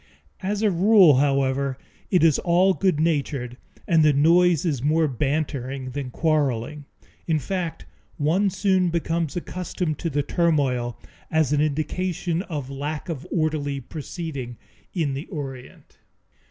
[0.41, 1.77] As a rule, however,
[2.09, 3.55] it is all good natured,
[3.87, 6.85] and the noise is more bantering than quarreling.
[7.27, 7.85] In fact,
[8.17, 10.97] one soon becomes accustomed to the turmoil
[11.29, 14.57] as an indication of lack of orderly proceeding
[14.91, 15.99] in the Orient.